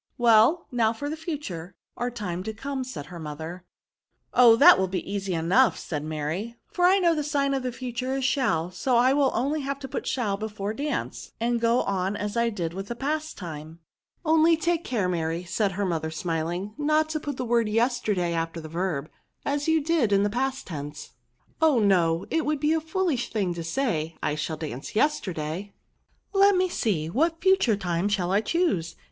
[0.17, 3.65] Well, now for the future, or time to come," said her mother."
[4.33, 4.55] Oh!
[4.55, 6.07] that will be easy enough," said VERBS.
[6.07, 9.63] 3# Mary;for I know the sign of the future is shall; so I have only
[9.63, 13.77] to put shall before dance, and go on as I did with the past time.""
[14.25, 18.33] Only take care, Mary, said her mother, smiling," not to put the word * yesterday'
[18.33, 19.07] after the verb,
[19.45, 21.11] as you did in the past tense.""
[21.61, 25.73] Oh no; it would be foolish to say, I shall dance yesterday.
[26.33, 27.07] Let me see!
[27.07, 28.95] what future time shall I choose